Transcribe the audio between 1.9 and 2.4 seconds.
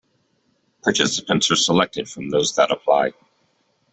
from